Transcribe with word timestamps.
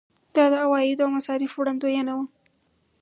دا 0.35 0.45
د 0.51 0.53
عوایدو 0.63 1.03
او 1.05 1.13
مصارفو 1.17 1.55
وړاندوینه 1.59 2.11
وه. 2.17 2.25